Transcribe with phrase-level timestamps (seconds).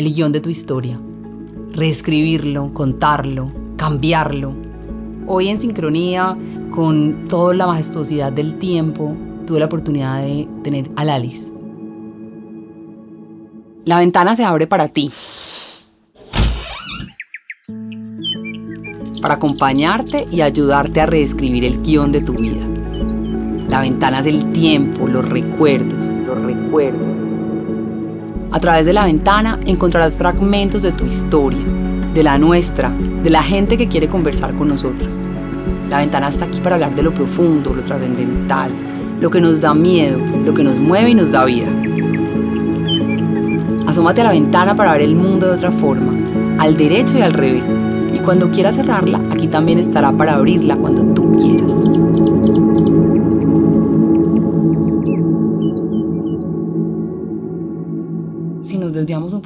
[0.00, 0.98] el guion de tu historia,
[1.72, 4.54] reescribirlo, contarlo, cambiarlo.
[5.26, 6.36] Hoy en sincronía
[6.74, 9.14] con toda la majestuosidad del tiempo,
[9.46, 11.52] tuve la oportunidad de tener a Lalis.
[13.84, 15.10] La ventana se abre para ti.
[19.20, 22.66] Para acompañarte y ayudarte a reescribir el guion de tu vida.
[23.68, 26.06] La ventana es el tiempo, los recuerdos.
[26.26, 27.19] Los recuerdos.
[28.52, 31.60] A través de la ventana encontrarás fragmentos de tu historia,
[32.12, 32.90] de la nuestra,
[33.22, 35.08] de la gente que quiere conversar con nosotros.
[35.88, 38.72] La ventana está aquí para hablar de lo profundo, lo trascendental,
[39.20, 41.68] lo que nos da miedo, lo que nos mueve y nos da vida.
[43.86, 46.12] Asómate a la ventana para ver el mundo de otra forma,
[46.58, 47.72] al derecho y al revés.
[48.12, 51.82] Y cuando quieras cerrarla, aquí también estará para abrirla cuando tú quieras.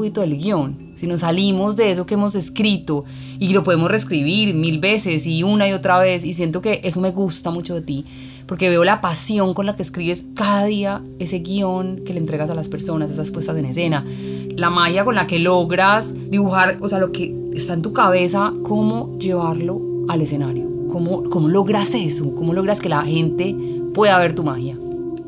[0.00, 3.04] Poquito del guion, si nos salimos de eso que hemos escrito
[3.38, 7.02] y lo podemos reescribir mil veces y una y otra vez, y siento que eso
[7.02, 8.06] me gusta mucho de ti,
[8.46, 12.48] porque veo la pasión con la que escribes cada día ese guion que le entregas
[12.48, 14.06] a las personas, esas puestas en escena,
[14.56, 18.54] la magia con la que logras dibujar, o sea, lo que está en tu cabeza,
[18.62, 23.54] cómo llevarlo al escenario, cómo, cómo logras eso, cómo logras que la gente
[23.92, 24.78] pueda ver tu magia.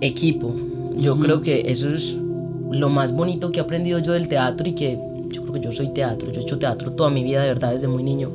[0.00, 0.55] Equipo,
[0.97, 2.22] yo creo que eso es
[2.73, 5.73] lo más bonito que he aprendido yo del teatro y que yo creo que yo
[5.73, 8.31] soy teatro, yo he hecho teatro toda mi vida de verdad desde muy niño,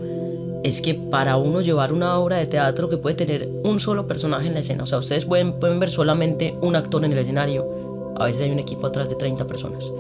[0.63, 4.47] es que para uno llevar una obra de teatro que puede tener un solo personaje
[4.47, 7.65] en la escena, o sea, ustedes pueden, pueden ver solamente un actor en el escenario,
[8.19, 9.91] a veces hay un equipo atrás de 30 personas.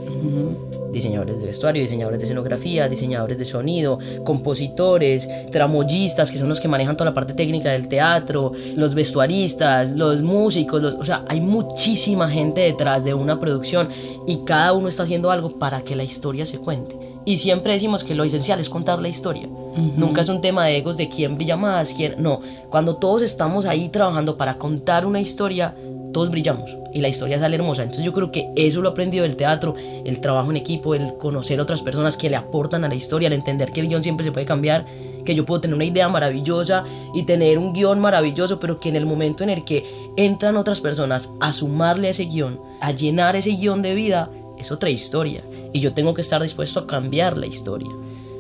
[0.91, 6.67] Diseñadores de vestuario, diseñadores de escenografía, diseñadores de sonido, compositores, tramoyistas, que son los que
[6.67, 12.27] manejan toda la parte técnica del teatro, los vestuaristas, los músicos, o sea, hay muchísima
[12.29, 13.89] gente detrás de una producción
[14.25, 16.95] y cada uno está haciendo algo para que la historia se cuente.
[17.27, 19.49] Y siempre decimos que lo esencial es contar la historia.
[19.97, 22.15] Nunca es un tema de egos de quién brilla más, quién...
[22.19, 25.75] No, cuando todos estamos ahí trabajando para contar una historia,
[26.17, 27.83] todos brillamos y la historia sale hermosa.
[27.83, 31.15] Entonces yo creo que eso lo he aprendido del teatro, el trabajo en equipo, el
[31.19, 34.25] conocer otras personas que le aportan a la historia, el entender que el guion siempre
[34.25, 34.87] se puede cambiar,
[35.23, 38.95] que yo puedo tener una idea maravillosa y tener un guion maravilloso, pero que en
[38.95, 39.85] el momento en el que
[40.17, 44.71] entran otras personas a sumarle a ese guion, a llenar ese guion de vida, es
[44.71, 45.43] otra historia.
[45.71, 47.91] Y yo tengo que estar dispuesto a cambiar la historia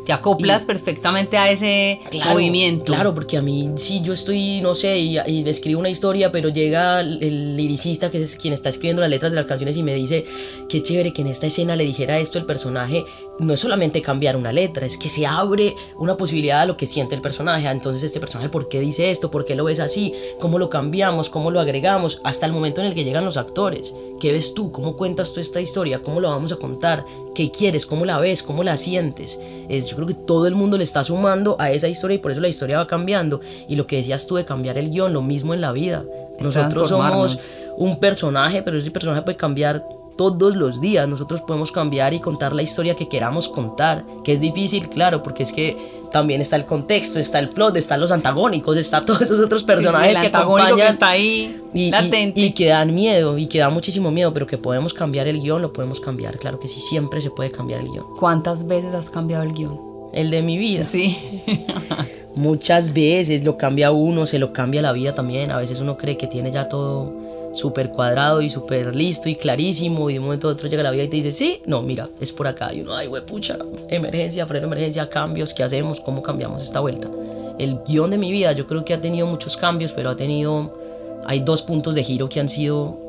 [0.07, 2.93] te acoplas perfectamente a ese movimiento.
[2.93, 6.47] Claro, porque a mí, si yo estoy, no sé, y, y, escribo una historia, pero
[6.47, 9.93] llega el, liricista, que es quien está escribiendo las letras de las canciones, y me
[9.93, 10.23] dice,
[10.69, 13.03] qué chévere que en esta escena le dijera esto el personaje,
[13.39, 16.87] no es solamente cambiar una letra, es que se abre una posibilidad a lo que
[16.87, 17.67] siente el personaje.
[17.67, 19.29] Entonces, este personaje, ¿por qué dice esto?
[19.29, 20.13] ¿Por qué lo ves así?
[20.39, 21.29] ¿Cómo lo cambiamos?
[21.29, 22.21] ¿Cómo lo agregamos?
[22.23, 23.93] Hasta el momento en el que llegan los actores.
[24.19, 24.71] ¿Qué ves tú?
[24.71, 26.01] ¿Cómo cuentas tú esta historia?
[26.01, 27.05] ¿Cómo lo vamos a contar?
[27.35, 27.85] ¿Qué quieres?
[27.85, 28.41] ¿Cómo la ves?
[28.41, 29.39] ¿Cómo la sientes?
[29.69, 32.39] Es, creo que todo el mundo le está sumando a esa historia y por eso
[32.39, 33.41] la historia va cambiando.
[33.67, 36.05] Y lo que decías tú de cambiar el guion, lo mismo en la vida.
[36.39, 37.39] Nosotros somos
[37.77, 39.83] un personaje, pero ese personaje puede cambiar
[40.17, 41.07] todos los días.
[41.07, 45.43] Nosotros podemos cambiar y contar la historia que queramos contar, que es difícil, claro, porque
[45.43, 45.77] es que
[46.11, 50.19] también está el contexto, está el plot, están los antagónicos, está todos esos otros personajes
[50.19, 51.91] que acompañan que está ahí y,
[52.35, 55.61] y, que dan miedo y que da muchísimo miedo, pero que podemos cambiar el guion,
[55.61, 58.05] lo podemos cambiar, claro que sí, siempre se puede cambiar el guion.
[58.17, 59.86] ¿Cuántas veces has cambiado el guion?
[60.13, 60.83] El de mi vida.
[60.83, 61.43] Sí.
[62.35, 66.17] Muchas veces lo cambia uno, se lo cambia la vida también, a veces uno cree
[66.17, 67.11] que tiene ya todo
[67.53, 70.91] súper cuadrado y súper listo y clarísimo y de un momento a otro llega la
[70.91, 72.73] vida y te dice, sí, no, mira, es por acá.
[72.73, 73.57] Y uno, ay, pucha,
[73.89, 75.99] emergencia, freno, emergencia, cambios, ¿qué hacemos?
[75.99, 77.09] ¿Cómo cambiamos esta vuelta?
[77.57, 80.77] El guion de mi vida yo creo que ha tenido muchos cambios, pero ha tenido,
[81.25, 82.99] hay dos puntos de giro que han sido,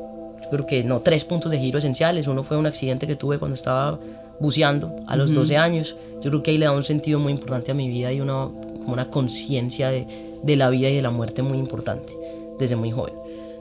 [0.41, 2.27] yo creo que no, tres puntos de giro esenciales.
[2.27, 3.99] Uno fue un accidente que tuve cuando estaba
[4.39, 5.95] buceando a los 12 años.
[6.21, 8.45] Yo creo que ahí le da un sentido muy importante a mi vida y una,
[8.45, 10.07] una conciencia de,
[10.43, 12.13] de la vida y de la muerte muy importante
[12.59, 13.13] desde muy joven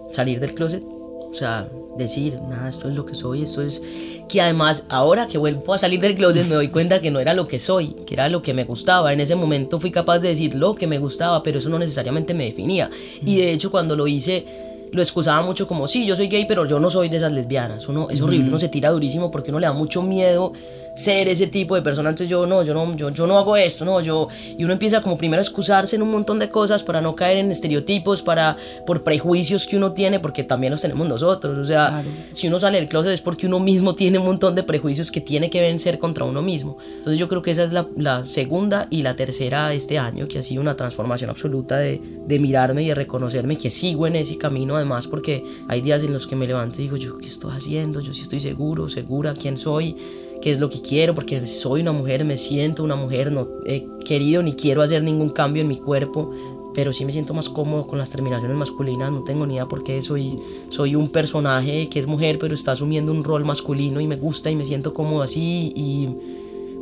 [0.08, 3.82] salir del closet, o sea, decir, nada, esto es lo que soy, esto es
[4.28, 7.34] que además ahora que vuelvo a salir del closet me doy cuenta que no era
[7.34, 9.12] lo que soy, que era lo que me gustaba.
[9.12, 12.34] En ese momento fui capaz de decir lo que me gustaba, pero eso no necesariamente
[12.34, 12.90] me definía.
[13.24, 14.44] Y de hecho cuando lo hice
[14.92, 17.88] lo excusaba mucho como, sí, yo soy gay, pero yo no soy de esas lesbianas.
[17.88, 20.52] Uno, es horrible, uno se tira durísimo porque uno le da mucho miedo
[20.98, 22.10] ser ese tipo de persona.
[22.10, 24.26] Entonces yo no, yo no, yo, yo no hago esto, no, yo...
[24.58, 27.38] Y uno empieza como primero a excusarse en un montón de cosas para no caer
[27.38, 31.56] en estereotipos, para, por prejuicios que uno tiene, porque también los tenemos nosotros.
[31.56, 32.02] O sea,
[32.32, 35.20] si uno sale del closet es porque uno mismo tiene un montón de prejuicios que
[35.20, 36.78] tiene que vencer contra uno mismo.
[36.96, 40.26] Entonces yo creo que esa es la, la segunda y la tercera de este año,
[40.26, 44.16] que ha sido una transformación absoluta de, de mirarme y de reconocerme que sigo en
[44.16, 47.28] ese camino, además, porque hay días en los que me levanto y digo, yo, ¿qué
[47.28, 48.00] estoy haciendo?
[48.00, 49.96] Yo sí estoy seguro, segura, quién soy
[50.40, 53.86] qué es lo que quiero, porque soy una mujer, me siento una mujer, no he
[54.04, 56.30] querido ni quiero hacer ningún cambio en mi cuerpo,
[56.74, 59.82] pero sí me siento más cómodo con las terminaciones masculinas, no tengo ni idea por
[59.82, 60.38] qué soy,
[60.68, 64.50] soy un personaje que es mujer, pero está asumiendo un rol masculino y me gusta
[64.50, 66.08] y me siento cómodo así y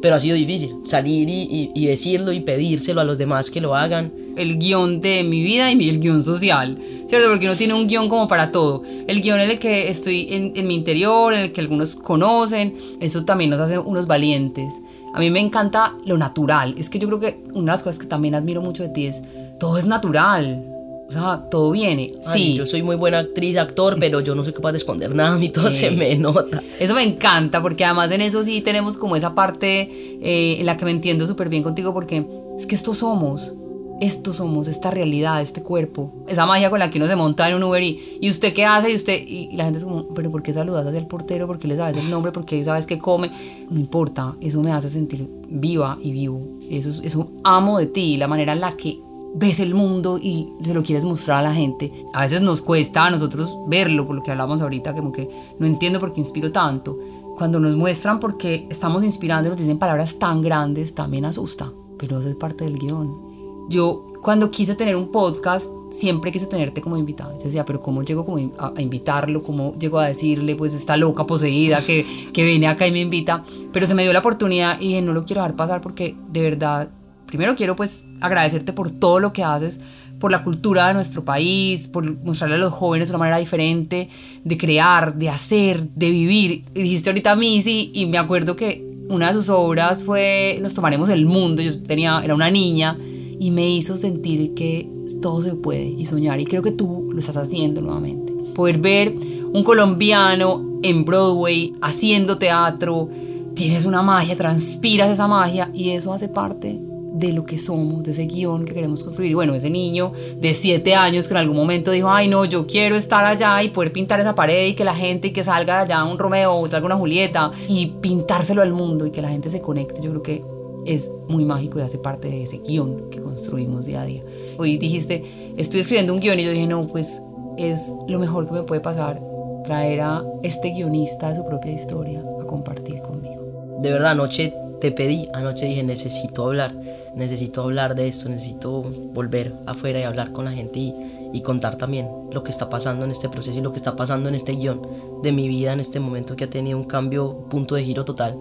[0.07, 4.13] pero ha sido difícil salir y, decirlo y pedírselo a los demás que lo hagan.
[4.37, 7.29] El guion de mi vida y el guion social, ¿cierto?
[7.29, 8.85] Porque uno tiene un guion como para todo.
[9.09, 12.77] El guion en el que estoy en, en mi interior, en el que algunos conocen,
[13.01, 14.75] eso también nos hace unos valientes.
[15.13, 16.77] A mí me encanta lo natural.
[16.79, 19.07] Es que yo creo que una de las cosas que también admiro mucho de ti
[19.07, 19.21] es,
[19.59, 20.76] todo es natural.
[21.09, 22.15] O sea, todo viene.
[22.33, 22.55] sí.
[22.55, 25.39] Yo soy muy buena actriz, actor, pero yo no soy capaz de esconder nada, a
[25.39, 26.63] mí todo se me nota.
[26.81, 29.83] Eso me encanta, porque además en eso sí tenemos como esa parte
[30.23, 32.27] eh, en la que me entiendo súper bien contigo, porque
[32.59, 33.55] es que estos somos.
[33.99, 37.55] Estos somos, esta realidad, este cuerpo, esa magia con la que uno se monta en
[37.55, 40.31] un Uber y, y usted qué hace y usted, y, la gente es como, pero
[40.31, 41.47] ¿por qué saludas hacia el portero?
[41.47, 42.31] ¿Por qué le sabes el nombre?
[42.31, 43.31] ¿Por qué sabes qué come?
[43.71, 46.59] No importa, eso me hace sentir viva y vivo.
[46.71, 48.99] Eso, eso amo de ti, la manera en la que
[49.39, 51.93] ves el mundo y se lo quieres mostrar a la gente.
[52.15, 55.29] A veces nos cuesta a nosotros verlo, por lo que hablamos ahorita, como que
[55.59, 56.99] no entiendo por qué inspiro tanto.
[57.37, 62.19] Cuando nos muestran porque estamos inspirando y nos dicen palabras tan grandes, también asusta, pero
[62.19, 63.69] eso es parte del guion.
[63.69, 67.37] Yo cuando quise tener un podcast, siempre quise tenerte como invitado.
[67.39, 68.27] Yo decía, pero ¿cómo llego
[68.59, 69.43] a, invitarlo?
[69.43, 73.45] ¿Cómo llego a decirle, pues, esta loca poseída que, que viene acá y me invita?
[73.73, 76.89] Pero se me dio la oportunidad y no lo quiero dejar pasar porque de verdad
[77.27, 79.81] primero quiero pues agradecerte por todo lo que haces,
[80.19, 84.09] por la cultura de nuestro país, por mostrarle a los jóvenes una manera diferente
[84.45, 86.65] de crear, de hacer, de vivir.
[86.73, 91.27] dijiste ahorita Missy y me acuerdo que una de sus obras fue Nos tomaremos el
[91.27, 91.63] mundo.
[91.63, 92.97] Yo tenía, era una niña
[93.39, 94.89] y me hizo sentir que
[95.21, 96.41] todo se puede y soñar.
[96.41, 98.33] Y creo que tú lo estás haciendo nuevamente.
[98.55, 99.15] Poder ver
[99.53, 103.09] un colombiano en Broadway haciendo teatro,
[103.55, 106.86] tienes una magia, transpiras esa magia y eso hace parte
[107.19, 109.31] de lo que somos, de ese guion que queremos construir.
[109.31, 112.67] Y bueno, ese niño de 7 años que en algún momento dijo, ay no, yo
[112.67, 115.85] quiero estar allá y poder pintar esa pared y que la gente y que salga
[115.85, 119.29] de allá un Romeo o salga una Julieta y pintárselo al mundo y que la
[119.29, 120.45] gente se conecte, yo creo que
[120.87, 124.23] es muy mágico y hace parte de ese guion que construimos día a día.
[124.59, 127.21] Hoy dijiste, estoy escribiendo un guion y yo dije, no, pues
[127.57, 129.21] es lo mejor que me puede pasar
[129.65, 133.77] traer a este guionista de su propia historia a compartir conmigo.
[133.81, 136.73] De verdad, anoche te pedí, anoche dije, necesito hablar,
[137.17, 140.95] necesito hablar de esto, necesito volver afuera y hablar con la gente y,
[141.33, 144.29] y, contar también lo que está pasando en este proceso y lo que está pasando
[144.29, 144.83] en este guion
[145.23, 148.37] de mi vida en este momento que ha tenido un cambio, punto de giro total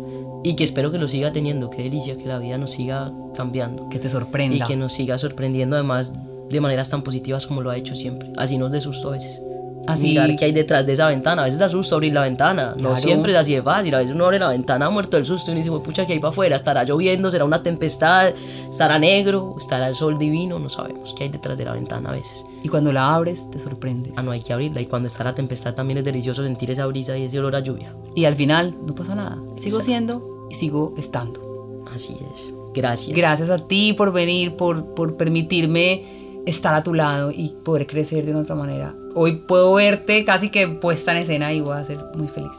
[0.45, 3.89] y que espero que lo siga teniendo, qué delicia, que la vida nos siga cambiando.
[3.89, 4.63] Que te sorprenda.
[4.63, 6.13] Y que nos siga sorprendiendo además
[6.50, 8.31] de maneras tan positivas como lo ha hecho siempre.
[8.38, 9.42] Así nos de susto a veces.
[9.88, 10.08] Así.
[10.08, 11.44] Mirar qué hay detrás de esa ventana.
[11.44, 12.76] A veces da susto abrir la ventana.
[12.78, 13.94] No siempre es así de fácil.
[13.96, 16.30] A veces uno abre la ventana muerto del susto y dice, pucha, ¿qué hay para
[16.30, 16.56] afuera?
[16.56, 17.30] ¿Estará lloviendo?
[17.30, 18.34] ¿Será una tempestad?
[18.70, 19.56] ¿Estará negro?
[19.58, 20.60] ¿Estará el sol divino?
[20.60, 22.46] No sabemos qué hay detrás de la ventana a veces.
[22.64, 24.14] Y cuando la abres, te sorprendes.
[24.16, 24.82] Ah, no hay que abrirla.
[24.82, 27.60] Y cuando está la tempestad también es delicioso sentir esa brisa y ese olor a
[27.60, 27.94] lluvia.
[28.16, 29.38] Y al final no pasa nada.
[29.58, 31.84] Sigo siendo y sigo estando.
[31.94, 32.50] Así es.
[32.74, 33.16] Gracias.
[33.16, 38.25] Gracias a ti por venir, por, por permitirme estar a tu lado y poder crecer
[38.25, 38.95] de una otra manera.
[39.15, 42.51] Hoy puedo verte casi que puesta en escena y voy a ser muy feliz.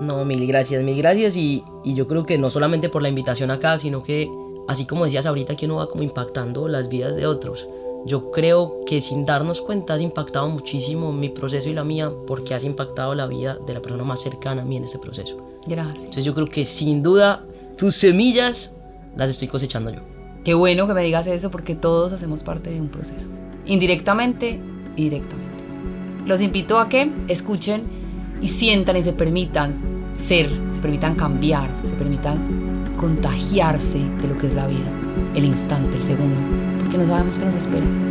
[0.00, 3.50] No, mil gracias, mil gracias y, y yo creo que no solamente por la invitación
[3.50, 4.28] acá, sino que
[4.68, 7.66] así como decías ahorita que uno va como impactando las vidas de otros.
[8.06, 12.54] Yo creo que sin darnos cuenta has impactado muchísimo mi proceso y la mía porque
[12.54, 15.36] has impactado la vida de la persona más cercana a mí en este proceso.
[15.66, 15.96] Gracias.
[15.96, 17.44] Entonces yo creo que sin duda
[17.76, 18.74] tus semillas
[19.16, 20.17] las estoy cosechando yo.
[20.48, 23.28] Qué bueno que me digas eso porque todos hacemos parte de un proceso,
[23.66, 24.58] indirectamente
[24.96, 25.62] y directamente.
[26.24, 27.84] Los invito a que escuchen
[28.40, 29.76] y sientan y se permitan
[30.16, 34.90] ser, se permitan cambiar, se permitan contagiarse de lo que es la vida,
[35.34, 36.40] el instante, el segundo,
[36.78, 38.07] porque no sabemos qué nos espera.